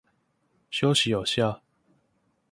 [0.71, 1.61] 休息有效